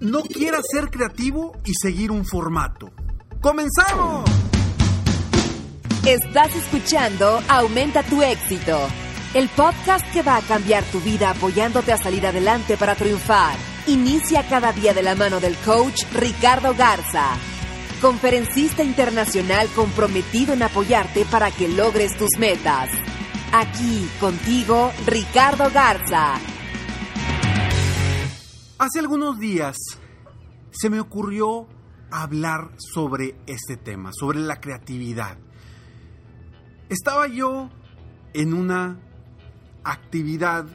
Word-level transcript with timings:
No 0.00 0.22
quieras 0.22 0.62
ser 0.70 0.90
creativo 0.90 1.52
y 1.64 1.72
seguir 1.74 2.10
un 2.10 2.26
formato. 2.26 2.90
¡Comenzamos! 3.40 4.28
Estás 6.04 6.54
escuchando 6.56 7.40
Aumenta 7.48 8.02
tu 8.02 8.20
éxito, 8.20 8.78
el 9.34 9.48
podcast 9.50 10.04
que 10.12 10.22
va 10.22 10.36
a 10.36 10.42
cambiar 10.42 10.82
tu 10.84 11.00
vida 11.00 11.30
apoyándote 11.30 11.92
a 11.92 11.96
salir 11.96 12.26
adelante 12.26 12.76
para 12.76 12.96
triunfar. 12.96 13.56
Inicia 13.86 14.46
cada 14.48 14.72
día 14.72 14.94
de 14.94 15.02
la 15.02 15.14
mano 15.14 15.38
del 15.40 15.56
coach 15.58 16.02
Ricardo 16.12 16.74
Garza, 16.74 17.28
conferencista 18.02 18.82
internacional 18.82 19.68
comprometido 19.76 20.54
en 20.54 20.64
apoyarte 20.64 21.24
para 21.24 21.50
que 21.52 21.68
logres 21.68 22.18
tus 22.18 22.30
metas. 22.38 22.90
Aquí 23.52 24.08
contigo, 24.20 24.90
Ricardo 25.06 25.70
Garza. 25.72 26.40
Hace 28.76 28.98
algunos 28.98 29.38
días 29.38 29.76
se 30.72 30.90
me 30.90 30.98
ocurrió 30.98 31.68
hablar 32.10 32.72
sobre 32.76 33.36
este 33.46 33.76
tema, 33.76 34.10
sobre 34.12 34.40
la 34.40 34.60
creatividad. 34.60 35.38
Estaba 36.88 37.28
yo 37.28 37.70
en 38.32 38.52
una 38.52 38.98
actividad 39.84 40.66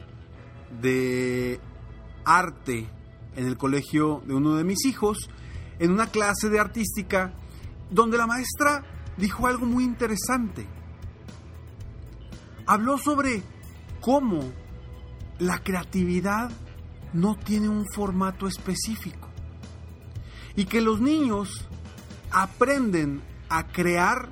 de 0.80 1.60
arte 2.24 2.88
en 3.36 3.46
el 3.46 3.58
colegio 3.58 4.22
de 4.24 4.34
uno 4.34 4.56
de 4.56 4.64
mis 4.64 4.86
hijos, 4.86 5.28
en 5.78 5.90
una 5.90 6.06
clase 6.06 6.48
de 6.48 6.58
artística, 6.58 7.34
donde 7.90 8.16
la 8.16 8.26
maestra 8.26 8.82
dijo 9.18 9.46
algo 9.46 9.66
muy 9.66 9.84
interesante. 9.84 10.66
Habló 12.64 12.96
sobre 12.96 13.42
cómo 14.00 14.40
la 15.38 15.62
creatividad 15.62 16.50
no 17.12 17.36
tiene 17.36 17.68
un 17.68 17.86
formato 17.94 18.46
específico. 18.46 19.28
Y 20.56 20.64
que 20.66 20.80
los 20.80 21.00
niños 21.00 21.66
aprenden 22.30 23.22
a 23.48 23.66
crear 23.66 24.28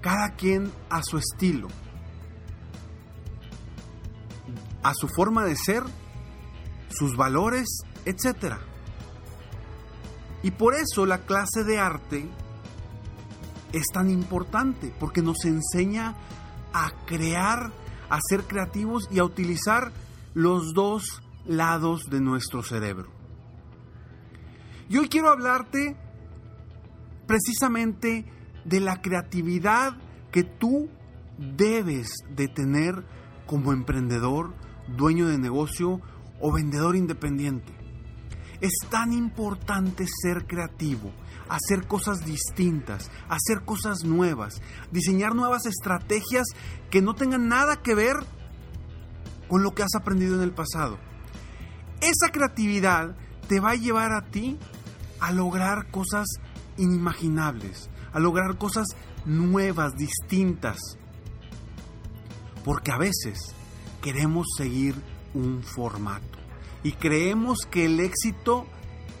cada 0.00 0.34
quien 0.36 0.72
a 0.88 1.02
su 1.02 1.18
estilo, 1.18 1.68
a 4.82 4.94
su 4.94 5.08
forma 5.08 5.44
de 5.44 5.56
ser, 5.56 5.82
sus 6.88 7.16
valores, 7.16 7.66
etc. 8.04 8.54
Y 10.42 10.52
por 10.52 10.74
eso 10.74 11.06
la 11.06 11.18
clase 11.18 11.64
de 11.64 11.78
arte 11.78 12.28
es 13.72 13.86
tan 13.92 14.10
importante, 14.10 14.92
porque 14.98 15.22
nos 15.22 15.44
enseña 15.44 16.14
a 16.72 16.92
crear, 17.04 17.72
a 18.08 18.18
ser 18.28 18.44
creativos 18.44 19.08
y 19.10 19.18
a 19.18 19.24
utilizar 19.24 19.92
los 20.34 20.72
dos 20.72 21.22
lados 21.46 22.04
de 22.10 22.20
nuestro 22.20 22.62
cerebro. 22.62 23.10
Y 24.88 24.98
hoy 24.98 25.08
quiero 25.08 25.30
hablarte 25.30 25.96
precisamente 27.26 28.24
de 28.64 28.80
la 28.80 29.00
creatividad 29.00 29.96
que 30.30 30.44
tú 30.44 30.88
debes 31.38 32.08
de 32.30 32.48
tener 32.48 33.04
como 33.46 33.72
emprendedor, 33.72 34.54
dueño 34.96 35.28
de 35.28 35.38
negocio 35.38 36.00
o 36.40 36.52
vendedor 36.52 36.96
independiente. 36.96 37.72
Es 38.60 38.72
tan 38.90 39.12
importante 39.12 40.06
ser 40.06 40.46
creativo, 40.46 41.12
hacer 41.48 41.86
cosas 41.86 42.24
distintas, 42.24 43.10
hacer 43.28 43.64
cosas 43.64 44.04
nuevas, 44.04 44.62
diseñar 44.90 45.34
nuevas 45.34 45.66
estrategias 45.66 46.46
que 46.90 47.02
no 47.02 47.14
tengan 47.14 47.48
nada 47.48 47.82
que 47.82 47.94
ver 47.94 48.16
con 49.48 49.62
lo 49.62 49.74
que 49.74 49.82
has 49.82 49.94
aprendido 49.94 50.36
en 50.36 50.42
el 50.42 50.52
pasado. 50.52 50.98
Esa 52.00 52.30
creatividad 52.32 53.16
te 53.48 53.60
va 53.60 53.70
a 53.70 53.76
llevar 53.76 54.12
a 54.12 54.22
ti 54.22 54.58
a 55.20 55.32
lograr 55.32 55.90
cosas 55.90 56.26
inimaginables, 56.76 57.88
a 58.12 58.18
lograr 58.18 58.58
cosas 58.58 58.86
nuevas, 59.24 59.94
distintas. 59.96 60.78
Porque 62.64 62.92
a 62.92 62.98
veces 62.98 63.38
queremos 64.02 64.46
seguir 64.56 64.94
un 65.34 65.62
formato 65.62 66.38
y 66.82 66.92
creemos 66.92 67.60
que 67.70 67.86
el 67.86 68.00
éxito 68.00 68.66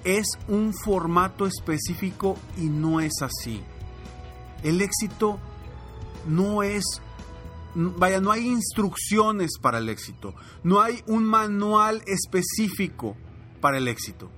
es 0.04 0.26
un 0.48 0.72
formato 0.72 1.46
específico 1.46 2.36
y 2.56 2.66
no 2.66 3.00
es 3.00 3.14
así. 3.22 3.62
El 4.62 4.80
éxito 4.80 5.38
no 6.26 6.62
es 6.62 6.84
vaya, 7.76 8.20
no 8.20 8.32
hay 8.32 8.46
instrucciones 8.46 9.52
para 9.60 9.78
el 9.78 9.88
éxito, 9.88 10.34
no 10.62 10.80
hay 10.80 11.02
un 11.06 11.24
manual 11.24 12.02
específico 12.06 13.16
para 13.60 13.78
el 13.78 13.88
éxito. 13.88 14.30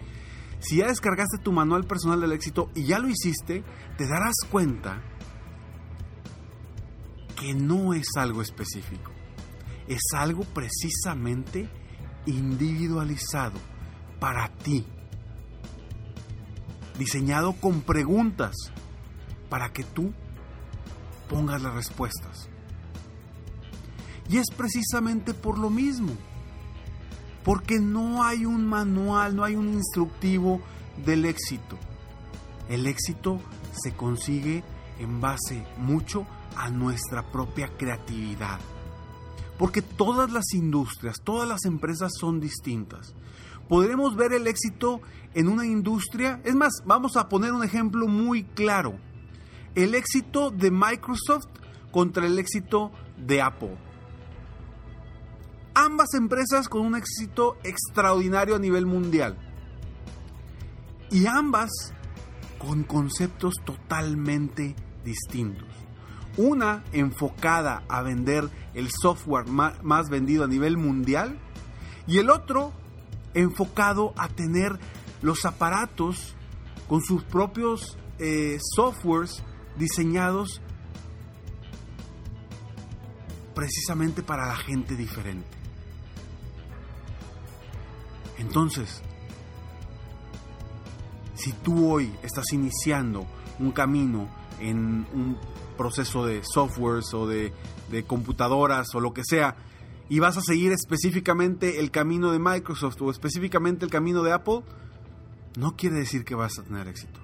si 0.59 0.77
ya 0.77 0.87
descargaste 0.87 1.39
tu 1.39 1.51
manual 1.51 1.85
personal 1.85 2.21
del 2.21 2.31
éxito 2.31 2.69
y 2.75 2.85
ya 2.85 2.99
lo 2.99 3.09
hiciste, 3.09 3.63
te 3.97 4.07
darás 4.07 4.35
cuenta 4.49 5.01
que 7.39 7.53
no 7.53 7.93
es 7.93 8.07
algo 8.17 8.41
específico 8.41 9.16
es 9.87 10.01
algo 10.15 10.43
precisamente 10.43 11.69
individualizado 12.25 13.59
para 14.19 14.49
ti. 14.49 14.85
Diseñado 16.97 17.53
con 17.53 17.81
preguntas 17.81 18.55
para 19.49 19.71
que 19.71 19.83
tú 19.83 20.13
pongas 21.29 21.61
las 21.61 21.73
respuestas. 21.73 22.49
Y 24.29 24.37
es 24.37 24.47
precisamente 24.55 25.33
por 25.33 25.57
lo 25.57 25.69
mismo. 25.69 26.13
Porque 27.43 27.79
no 27.79 28.23
hay 28.23 28.45
un 28.45 28.65
manual, 28.67 29.35
no 29.35 29.43
hay 29.43 29.55
un 29.55 29.73
instructivo 29.73 30.61
del 31.05 31.25
éxito. 31.25 31.77
El 32.67 32.87
éxito 32.87 33.39
se 33.71 33.93
consigue 33.93 34.63
en 34.99 35.21
base 35.21 35.65
mucho 35.77 36.25
a 36.57 36.69
nuestra 36.69 37.31
propia 37.31 37.69
creatividad. 37.77 38.59
Porque 39.57 39.81
todas 39.81 40.31
las 40.31 40.53
industrias, 40.53 41.21
todas 41.23 41.47
las 41.47 41.65
empresas 41.65 42.11
son 42.19 42.39
distintas. 42.39 43.15
Podremos 43.67 44.15
ver 44.15 44.33
el 44.33 44.47
éxito 44.47 45.01
en 45.33 45.47
una 45.47 45.65
industria. 45.65 46.41
Es 46.43 46.55
más, 46.55 46.83
vamos 46.85 47.17
a 47.17 47.27
poner 47.27 47.51
un 47.53 47.63
ejemplo 47.63 48.07
muy 48.07 48.43
claro. 48.43 48.97
El 49.75 49.95
éxito 49.95 50.51
de 50.51 50.71
Microsoft 50.71 51.47
contra 51.91 52.25
el 52.25 52.39
éxito 52.39 52.91
de 53.17 53.41
Apple. 53.41 53.77
Ambas 55.73 56.13
empresas 56.13 56.69
con 56.69 56.85
un 56.85 56.95
éxito 56.95 57.57
extraordinario 57.63 58.55
a 58.55 58.59
nivel 58.59 58.85
mundial. 58.85 59.37
Y 61.11 61.25
ambas 61.27 61.69
con 62.57 62.83
conceptos 62.83 63.55
totalmente 63.63 64.75
distintos. 65.03 65.76
Una 66.37 66.83
enfocada 66.93 67.83
a 67.89 68.01
vender 68.01 68.49
el 68.73 68.89
software 68.91 69.47
más 69.47 70.09
vendido 70.09 70.43
a 70.43 70.47
nivel 70.47 70.77
mundial 70.77 71.39
y 72.05 72.19
el 72.19 72.29
otro 72.29 72.71
enfocado 73.33 74.13
a 74.17 74.29
tener 74.29 74.79
los 75.21 75.45
aparatos 75.45 76.35
con 76.87 77.01
sus 77.01 77.23
propios 77.23 77.97
eh, 78.19 78.57
softwares 78.75 79.43
diseñados 79.77 80.61
precisamente 83.53 84.21
para 84.23 84.47
la 84.47 84.55
gente 84.55 84.95
diferente. 84.95 85.57
Entonces, 88.37 89.01
si 91.33 91.51
tú 91.53 91.91
hoy 91.91 92.13
estás 92.23 92.45
iniciando 92.53 93.25
un 93.59 93.71
camino 93.71 94.29
en 94.59 95.07
un 95.13 95.37
proceso 95.77 96.25
de 96.25 96.41
softwares 96.43 97.13
o 97.13 97.27
de, 97.27 97.53
computadoras 98.05 98.93
o 98.95 98.99
lo 98.99 99.13
que 99.13 99.23
sea, 99.23 99.55
y 100.09 100.19
vas 100.19 100.37
a 100.37 100.41
seguir 100.41 100.71
específicamente 100.71 101.79
el 101.79 101.91
camino 101.91 102.31
de 102.31 102.39
Microsoft 102.39 103.01
o 103.01 103.11
específicamente 103.11 103.85
el 103.85 103.91
camino 103.91 104.23
de 104.23 104.33
Apple, 104.33 104.63
no 105.57 105.75
quiere 105.75 105.97
decir 105.97 106.25
que 106.25 106.35
vas 106.35 106.59
a 106.59 106.63
tener 106.63 106.87
éxito. 106.87 107.19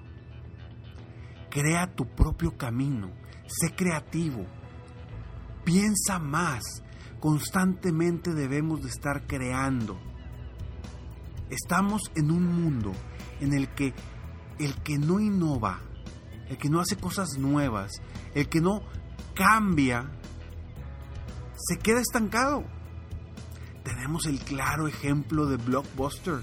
Crea 1.50 1.94
tu 1.94 2.06
propio 2.06 2.56
camino, 2.56 3.10
sé 3.46 3.74
creativo, 3.74 4.46
piensa 5.64 6.18
más, 6.18 6.62
constantemente 7.20 8.32
debemos 8.32 8.82
de 8.82 8.88
estar 8.88 9.26
creando. 9.26 9.98
Estamos 11.50 12.10
en 12.16 12.30
un 12.30 12.46
mundo 12.46 12.92
en 13.40 13.52
el 13.52 13.68
que 13.68 13.94
el 14.58 14.74
que 14.82 14.98
no 14.98 15.20
innova, 15.20 15.80
el 16.48 16.58
que 16.58 16.68
no 16.68 16.80
hace 16.80 16.96
cosas 16.96 17.38
nuevas, 17.38 17.92
el 18.34 18.48
que 18.48 18.60
no 18.60 18.82
cambia, 19.34 20.10
se 21.56 21.78
queda 21.78 22.00
estancado. 22.00 22.64
Tenemos 23.82 24.26
el 24.26 24.40
claro 24.40 24.88
ejemplo 24.88 25.46
de 25.46 25.56
Blockbuster, 25.56 26.42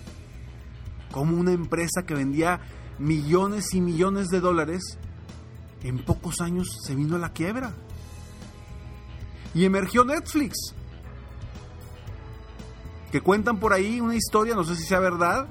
como 1.12 1.38
una 1.38 1.52
empresa 1.52 2.04
que 2.06 2.14
vendía 2.14 2.62
millones 3.00 3.74
y 3.74 3.82
millones 3.82 4.28
de 4.28 4.40
dólares, 4.40 4.98
en 5.84 6.04
pocos 6.04 6.42
años 6.42 6.68
se 6.86 6.96
vino 6.96 7.16
a 7.16 7.20
la 7.20 7.34
quiebra. 7.34 7.74
Y 9.54 9.66
emergió 9.66 10.06
Netflix, 10.06 10.76
que 13.12 13.22
cuentan 13.22 13.60
por 13.60 13.74
ahí 13.74 14.00
una 14.00 14.16
historia, 14.16 14.56
no 14.56 14.64
sé 14.64 14.76
si 14.76 14.84
sea 14.84 15.00
verdad, 15.00 15.48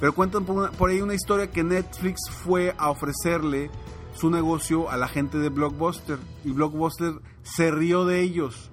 pero 0.00 0.14
cuentan 0.14 0.44
por, 0.44 0.90
ahí 0.90 1.00
una 1.00 1.14
historia 1.14 1.50
que 1.50 1.64
Netflix 1.64 2.30
fue 2.30 2.74
a 2.78 2.90
ofrecerle 2.90 3.70
su 4.18 4.30
negocio 4.30 4.90
a 4.90 4.96
la 4.96 5.08
gente 5.08 5.38
de 5.38 5.48
Blockbuster 5.48 6.18
y 6.44 6.50
Blockbuster 6.50 7.20
se 7.42 7.70
rió 7.70 8.04
de 8.04 8.20
ellos. 8.20 8.70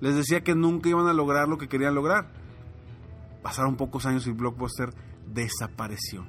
Les 0.00 0.14
decía 0.16 0.42
que 0.42 0.54
nunca 0.54 0.88
iban 0.88 1.06
a 1.06 1.12
lograr 1.12 1.48
lo 1.48 1.58
que 1.58 1.68
querían 1.68 1.94
lograr. 1.94 2.32
Pasaron 3.42 3.76
pocos 3.76 4.06
años 4.06 4.26
y 4.26 4.32
Blockbuster 4.32 4.92
desapareció. 5.26 6.26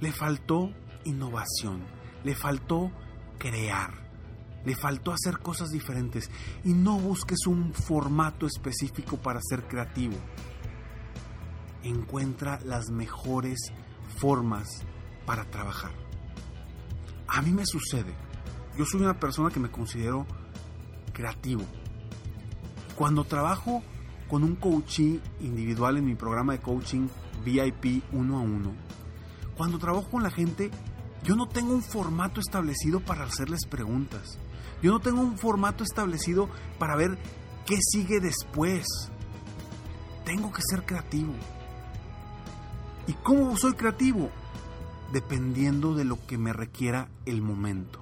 Le 0.00 0.12
faltó 0.12 0.70
innovación, 1.04 1.84
le 2.24 2.34
faltó 2.34 2.92
crear, 3.38 4.08
le 4.64 4.76
faltó 4.76 5.12
hacer 5.12 5.38
cosas 5.38 5.70
diferentes 5.70 6.30
y 6.64 6.74
no 6.74 6.98
busques 6.98 7.46
un 7.46 7.72
formato 7.74 8.46
específico 8.46 9.16
para 9.16 9.40
ser 9.42 9.66
creativo 9.66 10.16
encuentra 11.82 12.60
las 12.64 12.90
mejores 12.90 13.58
formas 14.16 14.84
para 15.26 15.44
trabajar. 15.44 15.92
A 17.28 17.42
mí 17.42 17.50
me 17.52 17.64
sucede. 17.66 18.14
Yo 18.76 18.84
soy 18.84 19.02
una 19.02 19.18
persona 19.18 19.50
que 19.50 19.60
me 19.60 19.70
considero 19.70 20.26
creativo. 21.12 21.64
Cuando 22.96 23.24
trabajo 23.24 23.82
con 24.28 24.44
un 24.44 24.56
coaching 24.56 25.18
individual 25.40 25.98
en 25.98 26.06
mi 26.06 26.14
programa 26.14 26.52
de 26.52 26.60
coaching 26.60 27.08
VIP 27.44 28.02
uno 28.12 28.38
a 28.38 28.42
uno, 28.42 28.72
cuando 29.56 29.78
trabajo 29.78 30.08
con 30.10 30.22
la 30.22 30.30
gente, 30.30 30.70
yo 31.24 31.36
no 31.36 31.46
tengo 31.46 31.72
un 31.72 31.82
formato 31.82 32.40
establecido 32.40 33.00
para 33.00 33.24
hacerles 33.24 33.66
preguntas. 33.66 34.38
Yo 34.82 34.90
no 34.90 35.00
tengo 35.00 35.20
un 35.20 35.38
formato 35.38 35.84
establecido 35.84 36.48
para 36.78 36.96
ver 36.96 37.18
qué 37.66 37.76
sigue 37.80 38.20
después. 38.20 38.84
Tengo 40.24 40.50
que 40.52 40.62
ser 40.68 40.84
creativo. 40.84 41.34
¿Y 43.06 43.12
cómo 43.14 43.56
soy 43.56 43.74
creativo? 43.74 44.30
Dependiendo 45.12 45.94
de 45.94 46.04
lo 46.04 46.24
que 46.26 46.38
me 46.38 46.52
requiera 46.52 47.08
el 47.26 47.42
momento. 47.42 48.00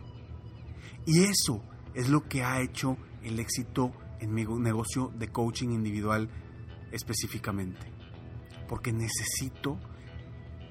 Y 1.07 1.25
eso 1.25 1.63
es 1.95 2.09
lo 2.09 2.29
que 2.29 2.43
ha 2.43 2.61
hecho 2.63 2.97
el 3.23 3.41
éxito 3.41 3.93
en 4.21 4.33
mi 4.33 4.45
negocio 4.45 5.13
de 5.19 5.29
coaching 5.29 5.71
individual 5.71 6.29
específicamente. 6.93 7.93
Porque 8.69 8.93
necesito 8.93 9.79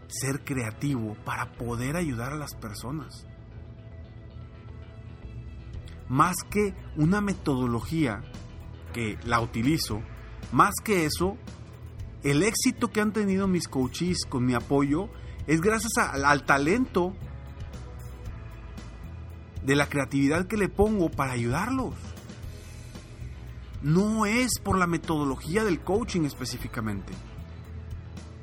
ser 0.08 0.44
creativo 0.44 1.16
para 1.26 1.52
poder 1.54 1.96
ayudar 1.96 2.34
a 2.34 2.38
las 2.38 2.56
personas. 2.56 3.26
Más 6.08 6.36
que 6.50 6.74
una 6.96 7.22
metodología 7.22 8.24
que 8.94 9.18
la 9.26 9.40
utilizo, 9.40 10.02
más 10.52 10.74
que 10.84 11.06
eso, 11.06 11.38
el 12.24 12.44
éxito 12.44 12.90
que 12.90 13.02
han 13.02 13.14
tenido 13.14 13.48
mis 13.48 13.68
coaches 13.68 14.26
con 14.28 14.46
mi 14.46 14.56
apoyo 14.56 15.10
es 15.50 15.62
gracias 15.62 15.98
al 15.98 16.44
talento 16.44 17.16
de 19.66 19.76
la 19.76 19.90
creatividad 19.90 20.46
que 20.46 20.58
le 20.58 20.70
pongo 20.70 21.10
para 21.10 21.32
ayudarlos. 21.32 21.96
No 23.82 24.28
es 24.28 24.60
por 24.64 24.78
la 24.78 24.86
metodología 24.86 25.64
del 25.64 25.80
coaching 25.80 26.22
específicamente. 26.22 27.14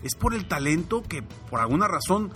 Es 0.03 0.17
por 0.17 0.35
el 0.35 0.49
talento 0.49 1.05
que 1.05 1.23
por 1.49 1.61
alguna 1.61 1.87
razón 1.87 2.33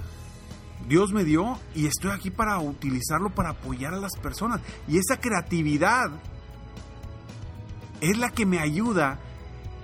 Dios 0.89 1.13
me 1.13 1.25
dio 1.25 1.59
y 1.75 1.87
estoy 1.87 2.13
aquí 2.13 2.31
para 2.31 2.57
utilizarlo 2.61 3.31
para 3.31 3.51
apoyar 3.51 3.95
a 3.95 4.01
las 4.01 4.17
personas. 4.23 4.61
Y 4.87 4.99
esa 4.99 5.19
creatividad 5.19 6.13
es 8.01 8.17
la 8.19 8.31
que 8.31 8.47
me 8.47 8.61
ayuda 8.61 9.19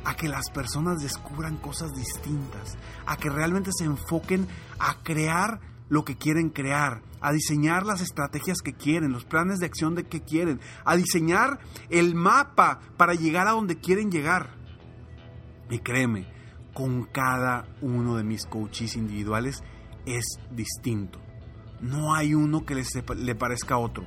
a 0.06 0.14
que 0.14 0.28
las 0.28 0.50
personas 0.50 1.02
descubran 1.02 1.56
cosas 1.56 1.92
distintas, 1.92 2.78
a 3.06 3.16
que 3.16 3.28
realmente 3.28 3.72
se 3.76 3.84
enfoquen 3.84 4.46
a 4.78 5.02
crear 5.02 5.60
lo 5.88 6.04
que 6.04 6.16
quieren 6.16 6.50
crear, 6.50 7.02
a 7.20 7.32
diseñar 7.32 7.84
las 7.84 8.00
estrategias 8.00 8.58
que 8.62 8.72
quieren, 8.72 9.12
los 9.12 9.24
planes 9.24 9.58
de 9.58 9.66
acción 9.66 9.96
de 9.96 10.04
que 10.04 10.20
quieren, 10.20 10.60
a 10.84 10.94
diseñar 10.94 11.58
el 11.90 12.14
mapa 12.14 12.78
para 12.96 13.14
llegar 13.14 13.48
a 13.48 13.52
donde 13.52 13.80
quieren 13.80 14.12
llegar. 14.12 14.50
Y 15.70 15.80
créeme, 15.80 16.32
con 16.72 17.02
cada 17.06 17.66
uno 17.82 18.16
de 18.16 18.22
mis 18.22 18.46
coaches 18.46 18.94
individuales 18.94 19.64
es 20.06 20.24
distinto. 20.52 21.20
No 21.80 22.14
hay 22.14 22.32
uno 22.32 22.64
que 22.64 22.76
le 22.76 23.34
parezca 23.34 23.74
a 23.74 23.78
otro. 23.78 24.06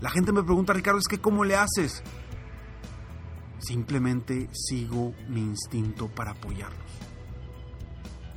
La 0.00 0.10
gente 0.10 0.30
me 0.30 0.44
pregunta, 0.44 0.72
Ricardo, 0.72 1.00
es 1.00 1.08
que 1.08 1.18
¿cómo 1.20 1.44
le 1.44 1.56
haces? 1.56 2.04
Simplemente 3.60 4.48
sigo 4.52 5.14
mi 5.28 5.40
instinto 5.40 6.08
para 6.08 6.32
apoyarlos. 6.32 6.90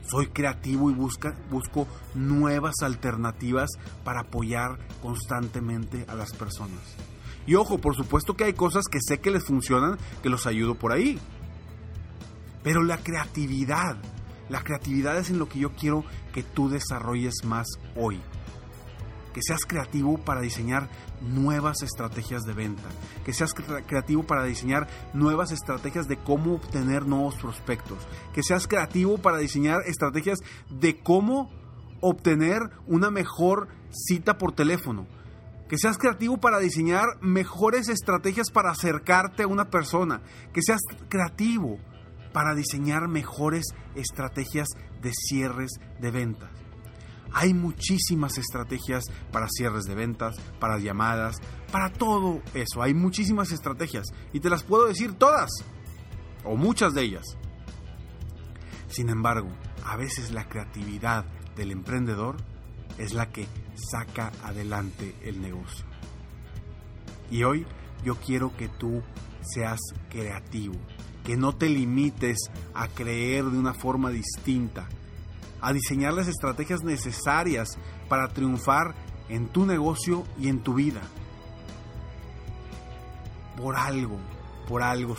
Soy 0.10 0.28
creativo 0.28 0.92
y 0.92 0.94
busca, 0.94 1.36
busco 1.50 1.88
nuevas 2.14 2.76
alternativas 2.84 3.70
para 4.04 4.22
apoyar 4.22 4.78
constantemente 5.02 6.06
a 6.08 6.16
las 6.16 6.34
personas. 6.34 6.96
Y 7.48 7.56
ojo, 7.56 7.80
por 7.80 7.96
supuesto 7.96 8.36
que 8.36 8.44
hay 8.44 8.54
cosas 8.54 8.86
que 8.92 9.00
sé 9.02 9.20
que 9.20 9.32
les 9.32 9.46
funcionan, 9.46 9.98
que 10.22 10.30
los 10.30 10.46
ayudo 10.46 10.76
por 10.76 10.92
ahí. 10.92 11.20
Pero 12.64 12.84
la 12.84 12.98
creatividad, 12.98 13.98
la 14.50 14.64
creatividad 14.64 15.18
es 15.18 15.30
en 15.30 15.40
lo 15.40 15.48
que 15.48 15.60
yo 15.60 15.72
quiero 15.72 16.04
que 16.34 16.44
tú 16.44 16.70
desarrolles 16.70 17.44
más 17.44 17.68
hoy 17.96 18.22
que 19.34 19.42
seas 19.42 19.66
creativo 19.66 20.18
para 20.18 20.42
diseñar 20.42 20.90
nuevas 21.22 21.82
estrategias 21.82 22.44
de 22.44 22.54
venta, 22.54 22.90
que 23.26 23.34
seas 23.34 23.54
creativo 23.54 24.24
para 24.24 24.44
diseñar 24.44 24.88
nuevas 25.14 25.52
estrategias 25.52 26.08
de 26.08 26.18
cómo 26.18 26.54
obtener 26.54 27.06
nuevos 27.06 27.36
prospectos, 27.36 27.98
que 28.34 28.44
seas 28.44 28.68
creativo 28.68 29.18
para 29.18 29.38
diseñar 29.38 29.82
estrategias 29.86 30.40
de 30.70 31.00
cómo 31.00 31.52
obtener 32.02 32.62
una 32.88 33.10
mejor 33.10 33.68
cita 33.92 34.38
por 34.38 34.54
teléfono, 34.54 35.08
que 35.68 35.78
seas 35.78 35.98
creativo 35.98 36.38
para 36.38 36.60
diseñar 36.60 37.06
mejores 37.22 37.90
estrategias 37.90 38.52
para 38.52 38.72
acercarte 38.72 39.44
a 39.44 39.48
una 39.48 39.70
persona, 39.70 40.22
que 40.54 40.62
seas 40.62 40.82
creativo 41.10 41.80
para 42.34 42.54
diseñar 42.56 43.08
mejores 43.08 43.66
estrategias 43.96 44.68
de 45.02 45.12
cierres 45.14 45.72
de 46.00 46.12
ventas. 46.12 46.63
Hay 47.34 47.54
muchísimas 47.54 48.38
estrategias 48.38 49.06
para 49.32 49.48
cierres 49.50 49.86
de 49.86 49.96
ventas, 49.96 50.36
para 50.60 50.78
llamadas, 50.78 51.38
para 51.72 51.92
todo 51.92 52.42
eso. 52.54 52.82
Hay 52.82 52.94
muchísimas 52.94 53.52
estrategias 53.52 54.06
y 54.32 54.40
te 54.40 54.50
las 54.50 54.64
puedo 54.64 54.86
decir 54.86 55.14
todas 55.14 55.50
o 56.44 56.56
muchas 56.56 56.94
de 56.94 57.02
ellas. 57.02 57.26
Sin 58.88 59.10
embargo, 59.10 59.50
a 59.86 59.96
veces 59.98 60.32
la 60.32 60.48
creatividad 60.48 61.26
del 61.56 61.72
emprendedor 61.72 62.38
es 62.98 63.14
la 63.14 63.30
que 63.30 63.48
saca 63.92 64.32
adelante 64.44 65.16
el 65.24 65.42
negocio. 65.42 65.86
Y 67.32 67.44
hoy 67.44 67.66
yo 68.04 68.16
quiero 68.16 68.56
que 68.56 68.68
tú 68.68 69.02
seas 69.42 69.80
creativo, 70.10 70.76
que 71.24 71.36
no 71.36 71.56
te 71.56 71.70
limites 71.70 72.38
a 72.74 72.88
creer 72.88 73.46
de 73.46 73.58
una 73.58 73.74
forma 73.74 74.12
distinta, 74.12 74.88
a 75.64 75.72
diseñar 75.72 76.14
las 76.14 76.28
estrategias 76.28 76.84
necesarias 76.84 77.80
para 78.10 78.28
triunfar 78.28 78.94
en 79.30 79.48
tu 79.48 79.66
negocio 79.66 80.26
y 80.38 80.50
en 80.50 80.62
tu 80.62 80.74
vida. 80.74 81.02
Por 83.56 83.78
algo, 83.78 84.20
por 84.68 84.84
algo 84.84 85.16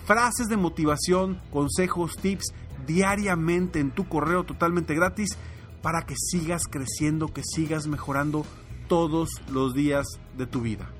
Frases 0.07 0.47
de 0.49 0.57
motivación, 0.57 1.43
consejos, 1.53 2.13
tips 2.21 2.55
diariamente 2.87 3.81
en 3.81 3.91
tu 3.91 4.09
correo 4.09 4.45
totalmente 4.45 4.95
gratis 4.95 5.37
para 5.83 6.03
que 6.03 6.15
sigas 6.17 6.63
creciendo, 6.71 7.33
que 7.33 7.43
sigas 7.45 7.87
mejorando 7.87 8.45
todos 8.89 9.29
los 9.53 9.75
días 9.75 10.07
de 10.37 10.47
tu 10.47 10.63
vida. 10.63 10.91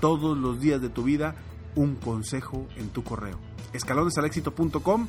Todos 0.00 0.36
los 0.36 0.60
días 0.60 0.82
de 0.82 0.90
tu 0.90 1.04
vida, 1.04 1.36
un 1.74 1.96
consejo 1.96 2.66
en 2.76 2.90
tu 2.90 3.02
correo. 3.02 3.38
Escalonesalexito.com. 3.72 5.08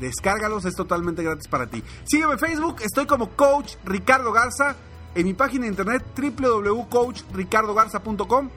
Descárgalos, 0.00 0.64
es 0.64 0.74
totalmente 0.74 1.22
gratis 1.22 1.46
para 1.48 1.66
ti. 1.66 1.82
Sígueme 2.04 2.32
en 2.34 2.38
Facebook, 2.38 2.76
estoy 2.82 3.06
como 3.06 3.30
Coach 3.30 3.74
Ricardo 3.84 4.30
Garza. 4.32 4.76
En 5.14 5.24
mi 5.24 5.34
página 5.34 5.64
de 5.64 5.70
internet 5.70 6.04
www.coachricardogarza.com. 6.14 8.50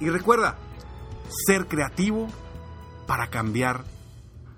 Y 0.00 0.10
recuerda, 0.10 0.58
ser 1.46 1.66
creativo 1.66 2.28
para 3.06 3.28
cambiar 3.28 3.84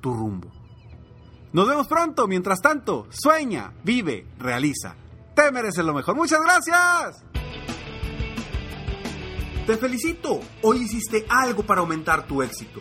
tu 0.00 0.14
rumbo. 0.14 0.50
Nos 1.52 1.68
vemos 1.68 1.87
pronto. 1.87 2.26
Mientras 2.26 2.60
tanto, 2.60 3.06
sueña, 3.10 3.72
vive, 3.84 4.26
realiza. 4.38 4.94
Te 5.34 5.52
mereces 5.52 5.84
lo 5.84 5.94
mejor. 5.94 6.16
Muchas 6.16 6.40
gracias. 6.40 7.22
Te 9.66 9.76
felicito. 9.76 10.40
Hoy 10.62 10.78
hiciste 10.78 11.26
algo 11.28 11.62
para 11.62 11.80
aumentar 11.80 12.26
tu 12.26 12.42
éxito. 12.42 12.80